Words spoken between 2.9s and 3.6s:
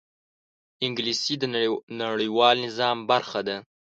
برخه ده